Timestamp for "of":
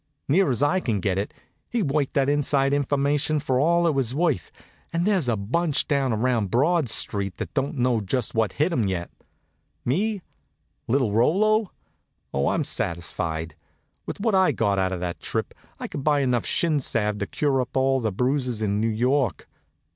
14.91-15.01